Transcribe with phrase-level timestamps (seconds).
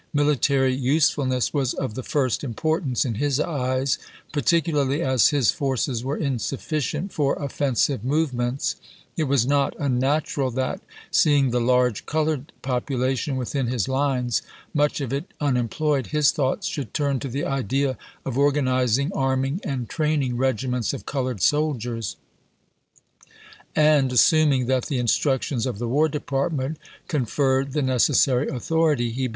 [0.13, 3.99] Military usefulness was of the first importance in his eyes,
[4.33, 8.77] particularly as his forces were insufficient for offensive movements.
[9.15, 14.41] It was not unnatural that, seeing the large colored popula tion within his lines,
[14.73, 17.95] much of it unemployed, his thoughts should turn to the idea
[18.25, 22.15] of organizing, arming, and training regiments of colored soldiers;
[23.75, 26.77] and, assuming that the instructions of the War Department
[27.07, 29.29] conferred the necessary authority, he 94 ABRAHAM LINCOLN Chap.
[29.29, 29.29] V.